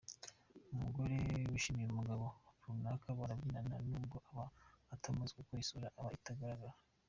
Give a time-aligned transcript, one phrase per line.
[0.73, 1.17] Umugore
[1.51, 2.25] wishimiye umugabo
[2.63, 4.45] runaka barabyinana n’ubwo aba
[4.93, 6.75] atamuzi kuko isura iba itagaragara.